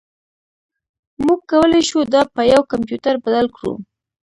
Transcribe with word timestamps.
موږ 1.25 1.39
کولی 1.51 1.81
شو 1.89 1.99
دا 2.13 2.21
په 2.35 2.41
یو 2.53 2.61
کمپیوټر 2.71 3.13
بدل 3.25 3.47
کړو 3.55 3.73